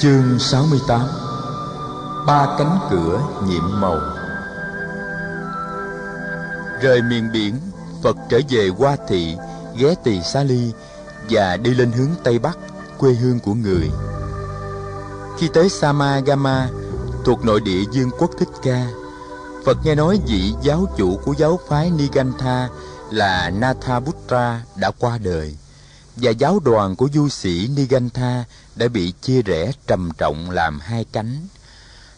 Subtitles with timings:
[0.00, 1.00] Chương 68
[2.26, 4.00] Ba cánh cửa nhiệm màu.
[6.82, 7.54] Rời miền biển,
[8.02, 9.36] Phật trở về Hoa Thị,
[9.76, 10.72] ghé Tỳ Xá Ly
[11.30, 12.58] và đi lên hướng Tây Bắc,
[12.98, 13.90] quê hương của người.
[15.38, 16.68] Khi tới Samagama,
[17.24, 18.86] thuộc nội địa Dương quốc Thích Ca,
[19.64, 22.68] Phật nghe nói vị giáo chủ của giáo phái Nigantha
[23.10, 25.56] là Nathaputra đã qua đời
[26.20, 28.44] và giáo đoàn của du sĩ Nigantha
[28.76, 31.46] đã bị chia rẽ trầm trọng làm hai cánh.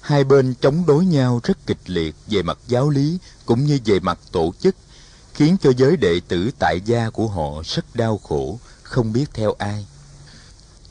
[0.00, 4.00] Hai bên chống đối nhau rất kịch liệt về mặt giáo lý cũng như về
[4.00, 4.76] mặt tổ chức,
[5.34, 9.54] khiến cho giới đệ tử tại gia của họ rất đau khổ, không biết theo
[9.58, 9.86] ai.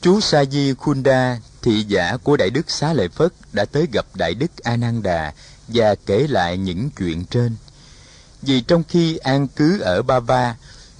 [0.00, 4.06] Chú Sa Kunda, Khunda, thị giả của Đại Đức Xá Lợi Phất đã tới gặp
[4.14, 5.32] Đại Đức A Nan Đà
[5.68, 7.56] và kể lại những chuyện trên.
[8.42, 10.56] Vì trong khi an cứ ở Ba Va,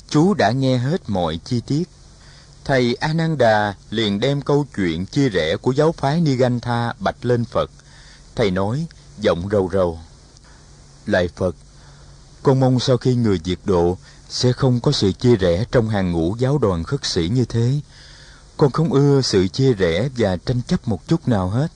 [0.08, 1.88] chú đã nghe hết mọi chi tiết.
[2.64, 7.70] Thầy Ananda liền đem câu chuyện chia rẽ của giáo phái Nigantha bạch lên Phật.
[8.36, 8.86] Thầy nói,
[9.18, 9.98] giọng rầu rầu.
[11.06, 11.56] lại Phật,
[12.42, 13.98] con mong sau khi người diệt độ
[14.28, 17.80] sẽ không có sự chia rẽ trong hàng ngũ giáo đoàn khất sĩ như thế.
[18.56, 21.68] Con không ưa sự chia rẽ và tranh chấp một chút nào hết.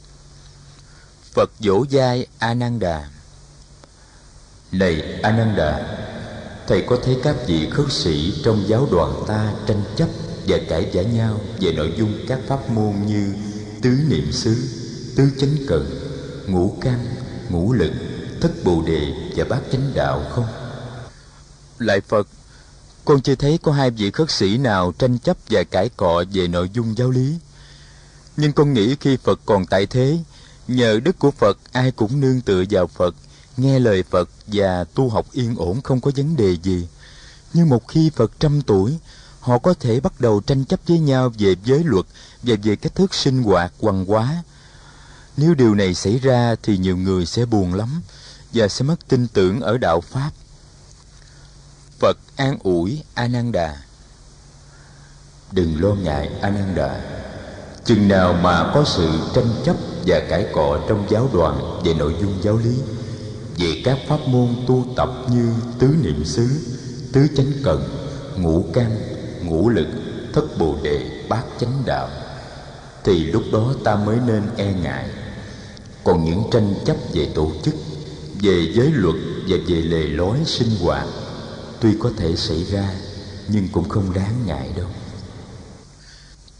[1.33, 3.11] Phật dỗ dai Ananda.
[4.72, 5.97] Này Ananda,
[6.66, 10.09] thầy có thấy các vị khất sĩ trong giáo đoàn ta tranh chấp
[10.47, 13.34] và cãi vã nhau về nội dung các pháp môn như
[13.83, 14.56] tứ niệm xứ,
[15.17, 15.91] tứ chánh cần,
[16.47, 17.06] ngũ căn,
[17.48, 17.92] ngũ lực,
[18.41, 20.47] thất bồ đề và bát chánh đạo không?
[21.78, 22.28] Lại Phật,
[23.05, 26.48] con chưa thấy có hai vị khất sĩ nào tranh chấp và cãi cọ về
[26.48, 27.34] nội dung giáo lý.
[28.37, 30.19] Nhưng con nghĩ khi Phật còn tại thế,
[30.69, 33.15] nhờ đức của Phật ai cũng nương tựa vào Phật,
[33.56, 36.89] nghe lời Phật và tu học yên ổn không có vấn đề gì.
[37.53, 38.98] Nhưng một khi Phật trăm tuổi,
[39.45, 42.06] họ có thể bắt đầu tranh chấp với nhau về giới luật
[42.42, 44.42] và về cách thức sinh hoạt quằn quá.
[45.37, 48.03] Nếu điều này xảy ra thì nhiều người sẽ buồn lắm
[48.53, 50.31] và sẽ mất tin tưởng ở đạo Pháp.
[51.99, 53.77] Phật an ủi Ananda
[55.53, 57.00] Đừng lo ngại Ananda
[57.84, 59.76] Chừng nào mà có sự tranh chấp
[60.06, 62.75] và cãi cọ trong giáo đoàn về nội dung giáo lý
[63.59, 66.49] về các pháp môn tu tập như tứ niệm xứ,
[67.12, 69.13] tứ chánh cần, ngũ căn,
[69.47, 69.87] ngũ lực,
[70.32, 72.09] thất bồ đề, bát chánh đạo.
[73.05, 75.09] Thì lúc đó ta mới nên e ngại.
[76.05, 77.75] Còn những tranh chấp về tổ chức,
[78.43, 79.15] về giới luật
[79.49, 81.06] và về lề lối sinh hoạt,
[81.81, 82.91] tuy có thể xảy ra,
[83.49, 84.88] nhưng cũng không đáng ngại đâu.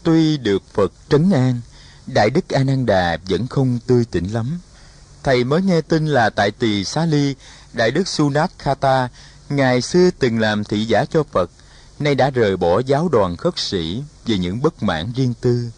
[0.03, 1.61] Tuy được phật trấn an,
[2.07, 4.59] đại đức a nan đà vẫn không tươi tỉnh lắm.
[5.23, 7.35] Thầy mới nghe tin là tại tỳ xá ly,
[7.73, 9.09] đại đức sunat khata
[9.49, 11.49] ngày xưa từng làm thị giả cho phật
[11.99, 15.69] nay đã rời bỏ giáo đoàn khất sĩ vì những bất mãn riêng tư.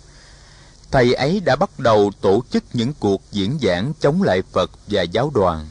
[0.92, 5.02] Thầy ấy đã bắt đầu tổ chức những cuộc diễn giảng chống lại Phật và
[5.02, 5.70] giáo đoàn.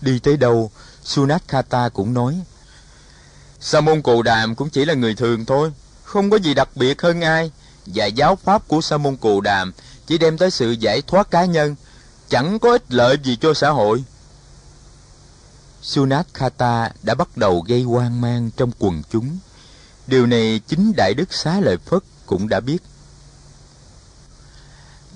[0.00, 0.70] Đi tới đâu,
[1.02, 2.40] Sunakhata cũng nói,
[3.60, 5.72] Sa môn Cồ Đàm cũng chỉ là người thường thôi,
[6.04, 7.50] không có gì đặc biệt hơn ai,
[7.86, 9.72] và giáo pháp của Sa môn Cồ Đàm
[10.06, 11.74] chỉ đem tới sự giải thoát cá nhân,
[12.28, 14.04] chẳng có ích lợi gì cho xã hội.
[15.82, 19.38] Sunakhata đã bắt đầu gây hoang mang trong quần chúng
[20.06, 22.78] Điều này chính Đại Đức Xá Lợi Phất cũng đã biết.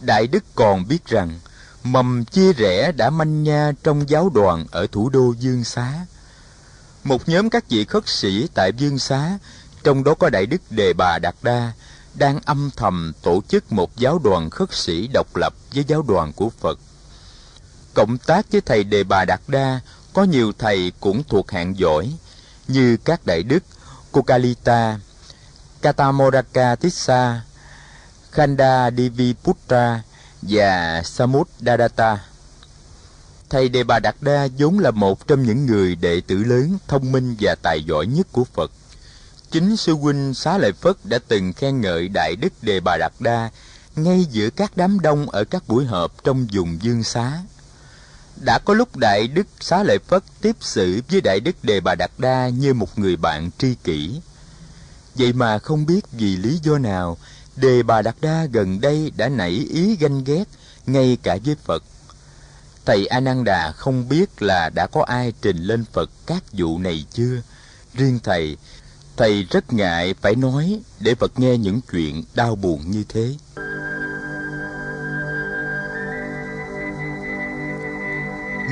[0.02, 1.40] Đại Đức còn biết rằng
[1.82, 6.06] mầm chia rẽ đã manh nha trong giáo đoàn ở thủ đô Dương Xá.
[7.04, 9.38] Một nhóm các vị khất sĩ tại Dương Xá,
[9.84, 11.72] trong đó có Đại Đức Đề Bà Đạt Đa,
[12.14, 16.32] đang âm thầm tổ chức một giáo đoàn khất sĩ độc lập với giáo đoàn
[16.32, 16.78] của Phật.
[17.94, 19.80] Cộng tác với thầy Đề Bà Đạt Đa,
[20.12, 22.12] có nhiều thầy cũng thuộc hạng giỏi,
[22.68, 23.62] như các đại đức
[24.12, 24.98] Kukalita,
[25.82, 27.40] Katamoraka Tissa,
[28.30, 30.02] Khanda Diviputra
[30.42, 32.18] và Samudadatta.
[33.50, 37.12] Thầy Đề Bà Đạt Đa vốn là một trong những người đệ tử lớn, thông
[37.12, 38.70] minh và tài giỏi nhất của Phật.
[39.50, 43.12] Chính sư huynh Xá Lợi Phất đã từng khen ngợi Đại Đức Đề Bà Đạt
[43.18, 43.50] Đa
[43.96, 47.38] ngay giữa các đám đông ở các buổi họp trong vùng Dương Xá.
[48.40, 51.94] Đã có lúc Đại Đức Xá Lợi Phất tiếp xử với Đại Đức Đề Bà
[51.94, 54.20] Đạt Đa như một người bạn tri kỷ.
[55.14, 57.18] Vậy mà không biết vì lý do nào,
[57.56, 60.44] Đề Bà Đạt Đa gần đây đã nảy ý ganh ghét
[60.86, 61.84] ngay cả với Phật.
[62.84, 66.78] Thầy A Nan Đà không biết là đã có ai trình lên Phật các vụ
[66.78, 67.42] này chưa.
[67.94, 68.56] Riêng thầy,
[69.16, 73.34] thầy rất ngại phải nói để Phật nghe những chuyện đau buồn như thế.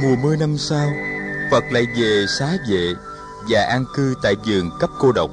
[0.02, 0.90] Mùa mưa năm sau,
[1.50, 2.94] Phật lại về xá vệ
[3.50, 5.30] và an cư tại vườn cấp cô độc.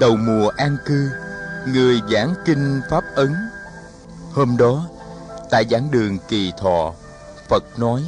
[0.00, 1.10] Đầu mùa an cư,
[1.66, 3.34] người giảng kinh pháp ấn.
[4.32, 4.84] Hôm đó,
[5.50, 6.92] tại giảng đường kỳ thọ
[7.48, 8.02] phật nói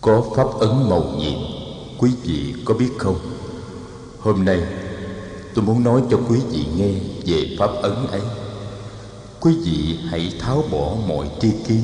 [0.00, 1.38] có pháp ấn màu nhiệm
[1.98, 3.18] quý vị có biết không
[4.18, 4.62] hôm nay
[5.54, 6.92] tôi muốn nói cho quý vị nghe
[7.26, 8.20] về pháp ấn ấy
[9.40, 11.82] quý vị hãy tháo bỏ mọi tri kiến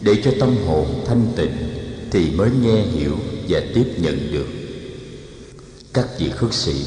[0.00, 1.56] để cho tâm hồn thanh tịnh
[2.10, 3.16] thì mới nghe hiểu
[3.48, 4.46] và tiếp nhận được.
[5.94, 6.84] Các vị khất sĩ,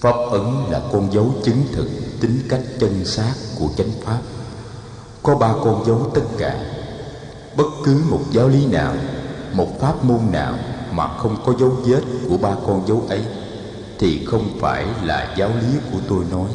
[0.00, 1.88] pháp ấn là con dấu chứng thực
[2.20, 4.20] tính cách chân xác của chánh pháp.
[5.22, 6.64] Có ba con dấu tất cả.
[7.56, 8.96] Bất cứ một giáo lý nào,
[9.52, 10.58] một pháp môn nào
[10.92, 13.22] mà không có dấu vết của ba con dấu ấy
[13.98, 16.50] thì không phải là giáo lý của tôi nói.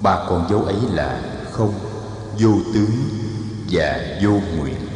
[0.00, 1.22] Ba con dấu ấy là
[1.52, 1.74] không,
[2.40, 2.90] vô tướng
[3.70, 4.87] và vô nguyện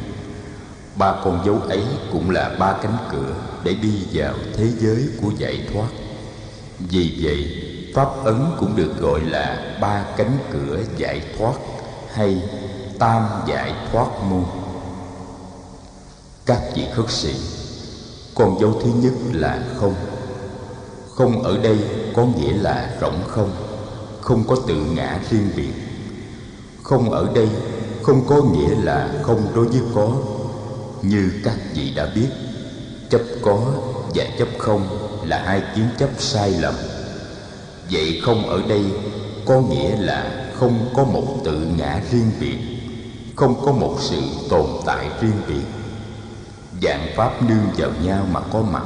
[0.96, 3.34] ba con dấu ấy cũng là ba cánh cửa
[3.64, 5.88] để đi vào thế giới của giải thoát.
[6.78, 7.46] Vì vậy,
[7.94, 11.54] pháp ấn cũng được gọi là ba cánh cửa giải thoát
[12.14, 12.42] hay
[12.98, 14.44] tam giải thoát môn.
[16.46, 17.34] Các vị khất sĩ,
[18.34, 19.94] con dấu thứ nhất là không.
[21.16, 21.78] Không ở đây
[22.16, 23.50] có nghĩa là rỗng không
[24.22, 25.72] không có tự ngã riêng biệt.
[26.82, 27.48] Không ở đây
[28.02, 30.16] không có nghĩa là không đối với có
[31.02, 32.28] như các vị đã biết,
[33.10, 33.58] chấp có
[34.14, 36.74] và chấp không là hai kiến chấp sai lầm.
[37.90, 38.84] Vậy không ở đây
[39.46, 42.58] có nghĩa là không có một tự ngã riêng biệt,
[43.36, 44.20] không có một sự
[44.50, 45.64] tồn tại riêng biệt.
[46.82, 48.84] Dạng pháp nương vào nhau mà có mặt,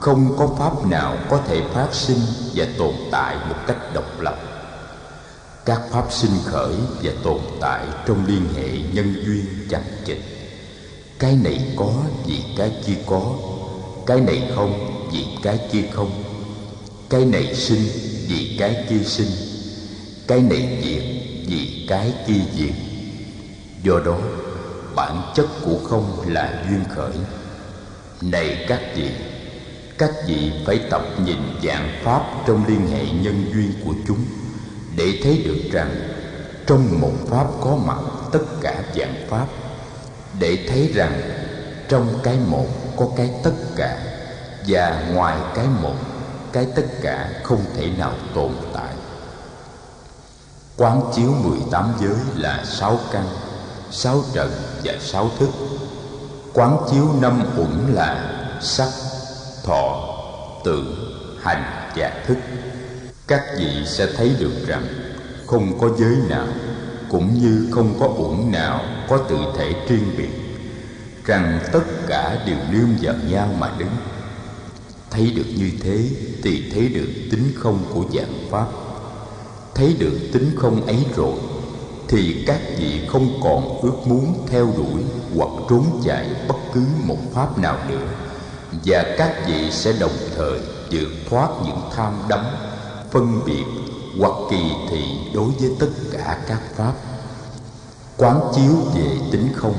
[0.00, 2.20] không có pháp nào có thể phát sinh
[2.54, 4.36] và tồn tại một cách độc lập.
[5.64, 10.35] Các pháp sinh khởi và tồn tại trong liên hệ nhân duyên chặt chịch
[11.18, 11.92] cái này có
[12.26, 13.34] vì cái kia có.
[14.06, 14.72] Cái này không
[15.12, 16.10] vì cái kia không.
[17.10, 17.82] Cái này sinh
[18.28, 19.30] vì cái kia sinh.
[20.26, 21.02] Cái này diệt
[21.46, 22.74] vì cái kia diệt.
[23.82, 24.18] Do đó,
[24.94, 27.12] bản chất của không là duyên khởi.
[28.22, 29.10] Này các vị
[29.98, 34.18] các vị phải tập nhìn dạng pháp trong liên hệ nhân duyên của chúng
[34.96, 35.90] để thấy được rằng
[36.66, 37.98] trong một pháp có mặt
[38.32, 39.46] tất cả dạng pháp
[40.38, 41.20] để thấy rằng
[41.88, 42.66] trong cái một
[42.96, 43.98] có cái tất cả
[44.66, 45.94] và ngoài cái một,
[46.52, 48.94] cái tất cả không thể nào tồn tại.
[50.76, 53.28] Quán chiếu mười tám giới là sáu căn,
[53.90, 54.50] sáu trần
[54.84, 55.48] và sáu thức.
[56.52, 58.88] Quán chiếu năm uẩn là sắc,
[59.64, 60.14] thọ,
[60.64, 60.94] tưởng,
[61.42, 62.36] hành và thức.
[63.26, 64.86] Các vị sẽ thấy được rằng
[65.46, 66.46] không có giới nào
[67.16, 70.28] cũng như không có uẩn nào có tự thể riêng biệt,
[71.24, 73.90] rằng tất cả đều nương vào nhau mà đứng.
[75.10, 76.08] Thấy được như thế
[76.42, 78.66] thì thấy được tính không của dạng pháp.
[79.74, 81.32] Thấy được tính không ấy rồi
[82.08, 85.02] thì các vị không còn ước muốn theo đuổi
[85.36, 88.08] hoặc trốn chạy bất cứ một pháp nào nữa,
[88.84, 90.60] và các vị sẽ đồng thời
[90.90, 92.44] vượt thoát những tham đắm,
[93.10, 93.64] phân biệt
[94.18, 95.04] hoặc kỳ thị
[95.34, 96.92] đối với tất cả các pháp.
[98.16, 99.74] Quán chiếu về tính không,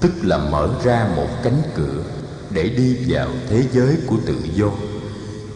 [0.00, 2.02] tức là mở ra một cánh cửa
[2.50, 4.66] để đi vào thế giới của tự do.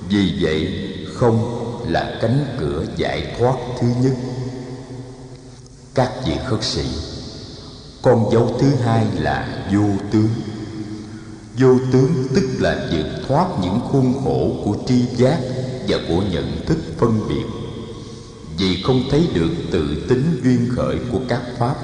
[0.08, 1.56] Vì vậy, không
[1.88, 4.14] là cánh cửa giải thoát thứ nhất.
[5.94, 6.84] Các vị khất sĩ,
[8.02, 10.28] con dấu thứ hai là vô tướng.
[11.58, 15.38] Vô tướng tức là vượt thoát những khuôn khổ của tri giác
[15.88, 17.59] và của nhận thức phân biệt
[18.60, 21.74] vì không thấy được tự tính duyên khởi của các pháp,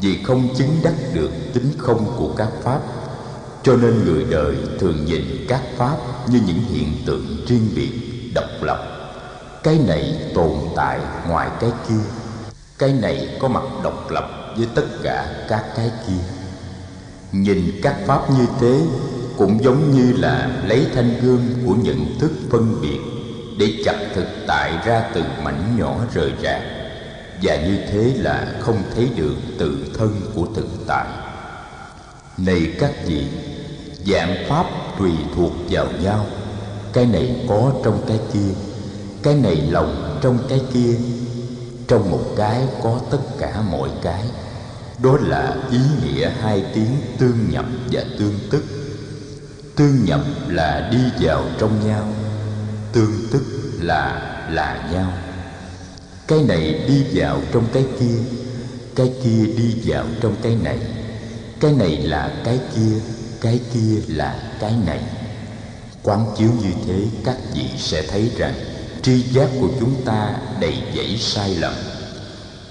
[0.00, 2.80] vì không chứng đắc được tính không của các pháp,
[3.62, 5.96] cho nên người đời thường nhìn các pháp
[6.28, 7.90] như những hiện tượng riêng biệt,
[8.34, 8.78] độc lập.
[9.62, 12.04] Cái này tồn tại ngoài cái kia.
[12.78, 16.22] Cái này có mặt độc lập với tất cả các cái kia.
[17.32, 18.80] Nhìn các pháp như thế
[19.36, 23.19] cũng giống như là lấy thanh gương của nhận thức phân biệt
[23.58, 26.62] để chặt thực tại ra từ mảnh nhỏ rời rạc.
[27.42, 31.06] Và như thế là không thấy được tự thân của thực tại.
[32.38, 33.26] Này các vị,
[34.06, 34.66] dạng pháp
[34.98, 36.26] tùy thuộc vào nhau.
[36.92, 38.54] Cái này có trong cái kia,
[39.22, 40.94] cái này lòng trong cái kia.
[41.88, 44.24] Trong một cái có tất cả mọi cái.
[45.02, 48.64] Đó là ý nghĩa hai tiếng tương nhập và tương tức.
[49.76, 52.04] Tương nhập là đi vào trong nhau
[52.92, 53.42] tương tức
[53.80, 55.12] là là nhau.
[56.26, 58.18] Cái này đi vào trong cái kia
[58.96, 60.78] cái kia đi vào trong cái này.
[61.60, 63.00] Cái này là cái kia
[63.40, 65.00] cái kia là cái này.
[66.02, 68.54] Quán chiếu như thế, các vị sẽ thấy rằng
[69.02, 71.74] tri giác của chúng ta đầy dẫy sai lầm.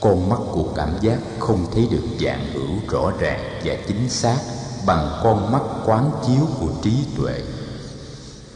[0.01, 4.37] Con mắt của cảm giác không thấy được dạng hữu rõ ràng và chính xác
[4.85, 7.41] bằng con mắt quán chiếu của trí tuệ.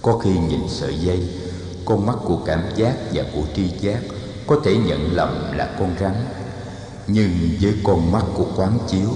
[0.02, 1.28] Có khi nhìn sợi dây
[1.86, 4.00] con mắt của cảm giác và của tri giác
[4.48, 6.14] có thể nhận lầm là con rắn.
[7.08, 7.30] Nhưng
[7.62, 9.10] với con mắt của quán chiếu,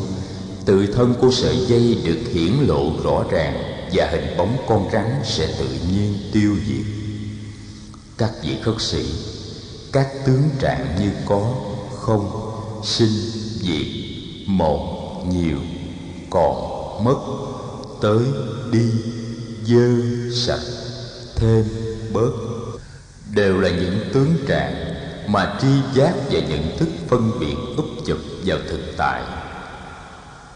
[0.65, 5.05] tự thân của sợi dây được hiển lộ rõ ràng và hình bóng con rắn
[5.23, 6.85] sẽ tự nhiên tiêu diệt.
[8.17, 9.05] Các vị khất sĩ,
[9.91, 11.53] các tướng trạng như có,
[11.99, 12.51] không,
[12.83, 13.13] sinh,
[13.61, 13.87] diệt,
[14.45, 15.57] một, nhiều,
[16.29, 17.17] còn, mất,
[18.01, 18.23] tới,
[18.71, 18.89] đi,
[19.65, 19.89] dơ,
[20.33, 20.65] sạch,
[21.35, 21.63] thêm,
[22.13, 22.46] bớt
[23.37, 24.75] đều là những tướng trạng
[25.27, 29.21] mà tri giác và nhận thức phân biệt úp chụp vào thực tại.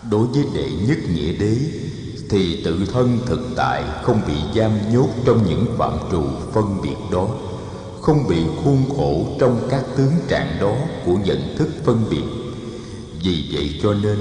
[0.09, 1.57] Đối với đệ nhất nghĩa đế,
[2.29, 6.23] thì tự thân thực tại không bị giam nhốt trong những phạm trù
[6.53, 7.27] phân biệt đó,
[8.01, 12.23] không bị khuôn khổ trong các tướng trạng đó của nhận thức phân biệt.
[13.23, 14.17] Vì vậy cho nên,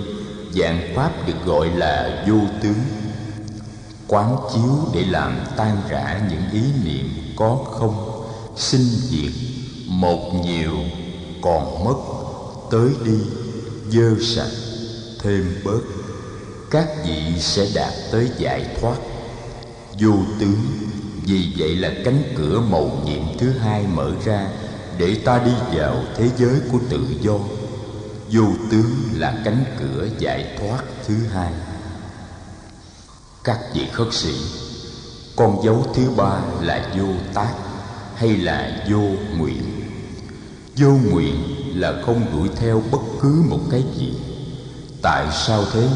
[0.55, 2.81] dạng pháp được gọi là vô tướng.
[4.09, 8.20] Quán chiếu để làm tan rã những ý niệm có không?
[8.57, 9.33] Sinh diệt,
[9.87, 10.77] một nhiều
[11.43, 11.97] còn mất,
[12.71, 13.19] tới đi,
[13.91, 14.51] dơ sạch,
[15.23, 15.81] thêm bớt.
[16.71, 18.97] Các vị sẽ đạt tới giải thoát.
[20.01, 20.61] Vô tướng,
[21.25, 24.51] vì vậy là cánh cửa màu nhiệm thứ hai mở ra,
[24.99, 27.39] để ta đi vào thế giới của tự do.
[28.31, 31.53] Vô tướng là cánh cửa giải thoát thứ hai.
[33.45, 34.35] Các vị khất sĩ,
[35.37, 37.53] con dấu thứ ba là vô tác
[38.21, 39.03] hay là vô
[39.39, 39.63] nguyện?
[40.77, 41.35] Vô nguyện
[41.75, 44.13] là không đuổi theo bất cứ một cái gì.
[45.03, 45.89] Tại sao thế?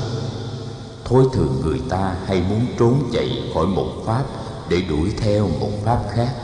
[1.05, 4.25] Thối thường người ta hay muốn trốn chạy khỏi một pháp
[4.69, 6.35] để đuổi theo một pháp khác.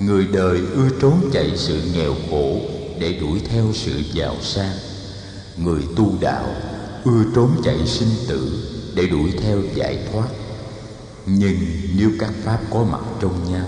[0.00, 2.56] Người đời ưa trốn chạy sự nghèo khổ
[2.98, 4.76] để đuổi theo sự giàu sang.
[5.56, 6.46] Người tu đạo
[7.04, 10.28] ưa trốn chạy sinh tử để đuổi theo giải thoát.
[11.26, 11.56] Nhưng
[11.98, 13.66] nếu các pháp có mặt trong nhau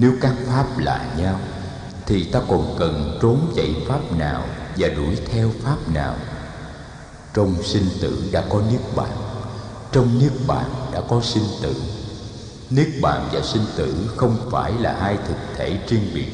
[0.00, 1.40] nếu các pháp là nhau,
[2.06, 4.44] thì ta còn cần trốn chạy pháp nào
[4.76, 6.16] và đuổi theo pháp nào?
[7.34, 9.10] Trong sinh tử đã có niết bàn,
[9.92, 11.74] trong niết bàn đã có sinh tử.
[12.70, 16.28] Niết bàn và sinh tử không phải là hai thực thể riêng biệt.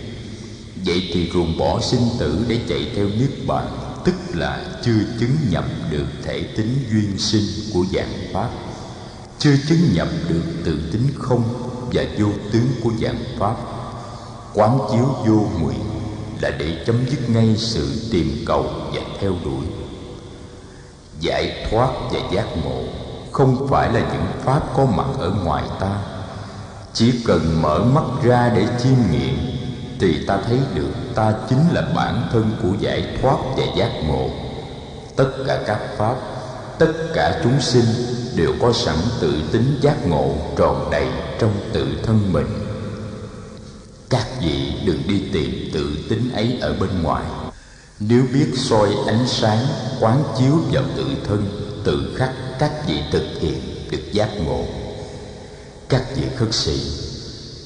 [0.85, 5.37] Vậy thì ruồng bỏ sinh tử để chạy theo niết bàn, tức là chưa chứng
[5.51, 8.51] nhập được thể tính duyên sinh của dạng pháp.
[9.39, 11.64] Chưa chứng nhập được tự tính không
[11.95, 13.55] và vô tướng của dạng pháp.
[14.55, 15.85] Quán chiếu vô nguyện
[16.41, 19.67] là để chấm dứt ngay sự tìm cầu và theo đuổi.
[21.21, 22.83] Giải thoát và giác ngộ
[23.33, 25.99] không phải là những pháp có mặt ở ngoài ta.
[26.93, 29.39] Chỉ cần mở mắt ra để chiêm nghiệm
[30.01, 34.29] thì ta thấy được ta chính là bản thân của giải thoát và giác ngộ.
[35.17, 36.15] Tất cả các pháp
[36.79, 37.85] tất cả chúng sinh
[38.37, 42.47] đều có sẵn tự tính giác ngộ tròn đầy trong tự thân mình.
[44.11, 47.25] Các vị đừng đi tìm tự tính ấy ở bên ngoài.
[48.01, 49.67] Nếu biết soi ánh sáng,
[50.01, 51.47] quán chiếu vào tự thân,
[51.85, 54.65] tự khắc các vị thực hiện được giác ngộ.
[55.89, 56.81] Các vị khất sĩ,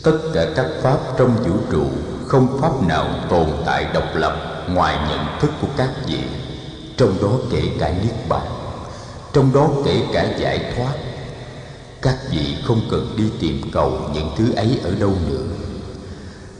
[0.02, 1.84] tất cả các pháp trong vũ trụ
[2.26, 6.20] không pháp nào tồn tại độc lập ngoài nhận thức của các vị.
[6.96, 8.67] Trong đó kể cả niết bàn
[9.32, 10.92] trong đó kể cả giải thoát.
[12.02, 15.44] Các vị không cần đi tìm cầu những thứ ấy ở đâu nữa.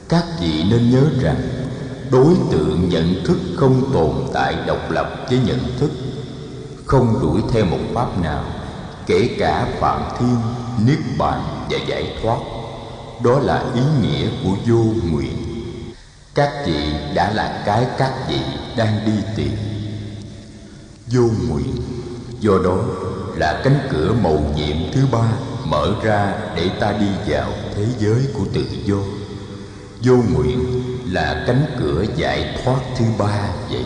[0.09, 1.41] Các vị nên nhớ rằng,
[2.11, 5.91] đối tượng nhận thức không tồn tại độc lập với nhận thức,
[6.87, 8.45] không đuổi theo một pháp nào,
[9.07, 10.37] kể cả phạm thiên,
[10.87, 12.39] niết bàn và giải thoát.
[13.25, 15.37] Đó là ý nghĩa của vô nguyện.
[16.35, 18.41] Các vị đã là cái các vị
[18.77, 19.53] đang đi tìm.
[21.07, 21.77] Vô nguyện
[22.41, 22.77] do đó
[23.37, 25.33] là cánh cửa mầu nhiệm thứ ba
[25.65, 28.97] mở ra để ta đi vào thế giới của tự do.
[30.03, 33.85] Vô nguyện là cánh cửa giải thoát thứ ba vậy.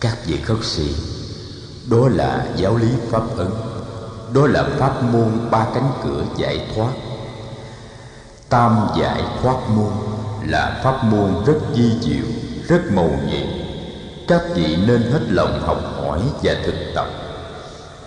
[0.00, 0.94] Các vị khất sĩ,
[1.90, 3.50] đó là giáo lý pháp ấn,
[4.34, 6.92] đó là pháp môn ba cánh cửa giải thoát.
[8.48, 9.92] Tam giải thoát môn
[10.46, 12.24] là pháp môn rất di diệu,
[12.68, 13.61] rất màu nhiệm
[14.28, 17.06] các vị nên hết lòng học hỏi và thực tập.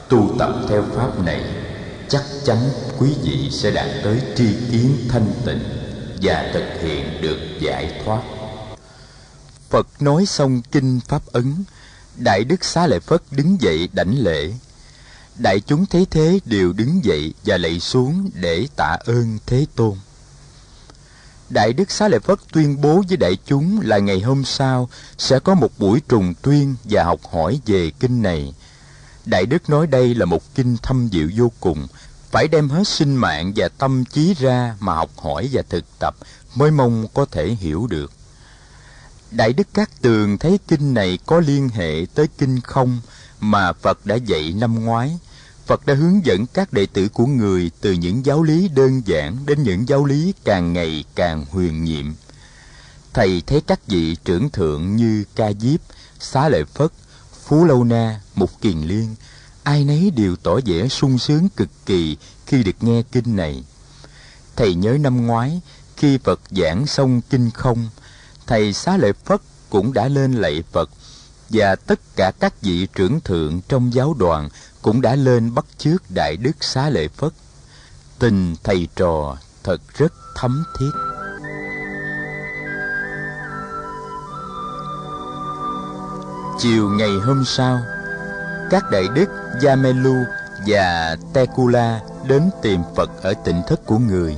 [0.10, 1.44] Tu tập theo pháp này,
[2.10, 2.58] chắc chắn
[3.00, 5.64] quý vị sẽ đạt tới tri kiến thanh tịnh
[6.22, 8.22] và thực hiện được giải thoát.
[9.70, 11.64] Phật nói xong kinh pháp ấn,
[12.18, 14.54] đại đức xá lợi phất đứng dậy đảnh lễ.
[15.36, 19.98] Đại chúng thấy thế đều đứng dậy và lạy xuống để tạ ơn thế tôn.
[21.50, 25.40] Đại Đức Xá Lợi Phất tuyên bố với đại chúng là ngày hôm sau sẽ
[25.40, 28.54] có một buổi trùng tuyên và học hỏi về kinh này.
[29.26, 31.88] Đại Đức nói đây là một kinh thâm diệu vô cùng,
[32.32, 36.16] phải đem hết sinh mạng và tâm trí ra mà học hỏi và thực tập
[36.56, 38.12] mới mong có thể hiểu được.
[39.32, 43.00] Đại Đức cát Tường thấy kinh này có liên hệ tới kinh không
[43.40, 45.18] mà Phật đã dạy năm ngoái.
[45.66, 49.38] Phật đã hướng dẫn các đệ tử của người từ những giáo lý đơn giản
[49.46, 52.14] đến những giáo lý càng ngày càng huyền nhiệm.
[53.14, 55.80] Thầy thấy các vị trưởng thượng như Ca Diếp,
[56.20, 56.92] Xá Lợi Phất,
[57.44, 59.16] Phú Lâu Na, Mục Kiền Liên,
[59.64, 63.64] ai nấy đều tỏ vẻ sung sướng cực kỳ khi được nghe kinh này.
[64.56, 65.62] Thầy nhớ năm ngoái,
[65.98, 67.90] khi Phật giảng xong kinh không,
[68.48, 70.90] thầy Xá Lợi Phất cũng đã lên lạy Phật
[71.50, 74.50] và tất cả các vị trưởng thượng trong giáo đoàn
[74.86, 77.32] cũng đã lên bắt chước Đại Đức Xá Lợi Phất.
[78.20, 80.90] Tình thầy trò thật rất thấm thiết.
[86.60, 87.80] Chiều ngày hôm sau,
[88.72, 89.30] các đại đức
[89.64, 90.16] Yamelu
[90.68, 94.38] và Tekula đến tìm Phật ở tỉnh thất của người.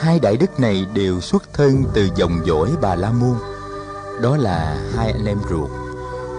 [0.00, 3.36] Hai đại đức này đều xuất thân từ dòng dõi Bà La Môn.
[4.22, 5.70] Đó là hai anh em ruột.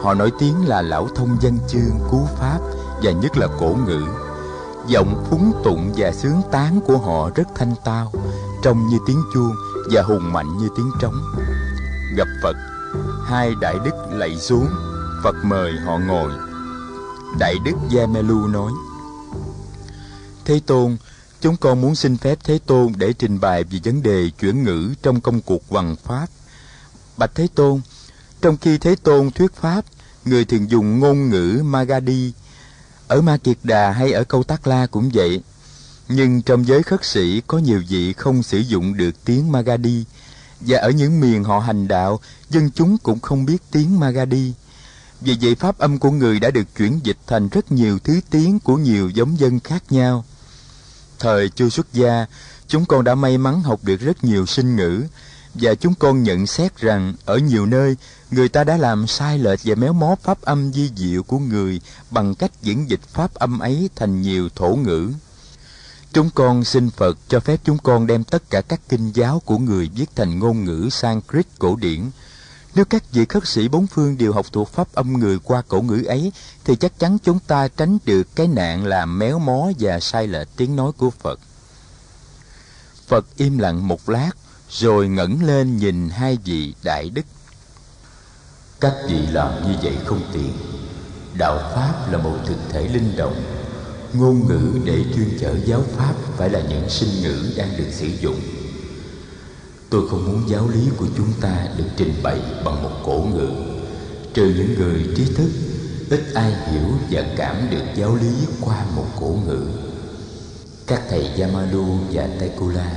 [0.03, 2.59] Họ nổi tiếng là lão thông dân chương cứu pháp
[3.03, 4.01] và nhất là cổ ngữ.
[4.87, 8.11] Giọng phúng tụng và sướng tán của họ rất thanh tao,
[8.63, 9.55] trông như tiếng chuông
[9.91, 11.15] và hùng mạnh như tiếng trống.
[12.15, 12.55] Gặp Phật,
[13.25, 14.67] hai đại đức lạy xuống,
[15.23, 16.31] Phật mời họ ngồi.
[17.39, 18.71] Đại đức Gia Melu nói:
[20.45, 20.97] Thế Tôn,
[21.41, 24.93] chúng con muốn xin phép Thế Tôn để trình bày về vấn đề chuyển ngữ
[25.01, 26.27] trong công cuộc hoằng pháp.
[27.17, 27.81] Bạch Thế Tôn,
[28.41, 29.85] trong khi Thế Tôn thuyết pháp,
[30.25, 32.33] người thường dùng ngôn ngữ magadi
[33.07, 35.41] ở Ma Kiệt Đà hay ở Câu Tác La cũng vậy.
[36.09, 40.05] Nhưng trong giới khất sĩ có nhiều vị không sử dụng được tiếng Magadi
[40.59, 44.53] Và ở những miền họ hành đạo, dân chúng cũng không biết tiếng Magadi.
[45.21, 48.59] Vì vậy pháp âm của người đã được chuyển dịch thành rất nhiều thứ tiếng
[48.59, 50.25] của nhiều giống dân khác nhau.
[51.19, 52.25] Thời chưa xuất gia,
[52.67, 55.03] chúng con đã may mắn học được rất nhiều sinh ngữ,
[55.61, 57.95] và chúng con nhận xét rằng ở nhiều nơi
[58.31, 61.81] người ta đã làm sai lệch và méo mó pháp âm di diệu của người
[62.11, 65.11] bằng cách diễn dịch pháp âm ấy thành nhiều thổ ngữ.
[66.13, 69.57] Chúng con xin Phật cho phép chúng con đem tất cả các kinh giáo của
[69.57, 72.09] người viết thành ngôn ngữ Sanskrit cổ điển.
[72.75, 75.81] Nếu các vị khất sĩ bốn phương đều học thuộc pháp âm người qua cổ
[75.81, 76.31] ngữ ấy,
[76.63, 80.47] thì chắc chắn chúng ta tránh được cái nạn làm méo mó và sai lệch
[80.55, 81.39] tiếng nói của Phật.
[83.07, 84.31] Phật im lặng một lát,
[84.71, 87.21] rồi ngẩng lên nhìn hai vị đại đức.
[88.79, 90.51] Các vị làm như vậy không tiện.
[91.37, 93.43] Đạo pháp là một thực thể linh động.
[94.13, 98.07] Ngôn ngữ để chuyên chở giáo pháp phải là những sinh ngữ đang được sử
[98.21, 98.39] dụng.
[99.89, 103.49] Tôi không muốn giáo lý của chúng ta được trình bày bằng một cổ ngữ.
[104.33, 105.49] Trừ những người trí thức,
[106.09, 109.67] ít ai hiểu và cảm được giáo lý qua một cổ ngữ.
[110.87, 112.91] Các thầy Yamalu và taikula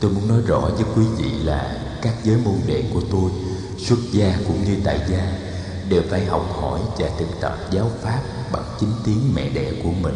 [0.00, 3.30] tôi muốn nói rõ với quý vị là các giới môn đệ của tôi,
[3.78, 5.38] xuất gia cũng như tại gia,
[5.88, 9.90] đều phải học hỏi và thực tập giáo pháp bằng chính tiếng mẹ đẻ của
[9.90, 10.14] mình.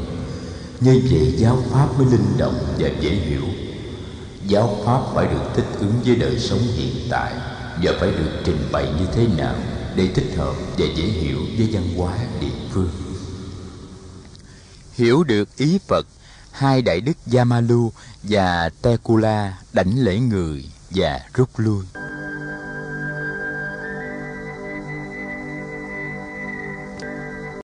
[0.81, 3.43] Như vậy giáo pháp mới linh động và dễ hiểu.
[4.47, 7.33] Giáo pháp phải được thích ứng với đời sống hiện tại
[7.83, 9.55] và phải được trình bày như thế nào
[9.97, 12.91] để thích hợp và dễ hiểu với văn hóa địa phương.
[14.95, 16.07] Hiểu được ý phật
[16.53, 21.85] hai đại đức Yamalu và Tekula đảnh lễ người và rút lui.